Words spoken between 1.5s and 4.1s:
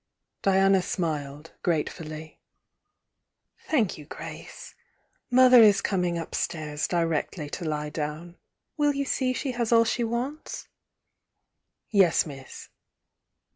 gratefully. "Thank you,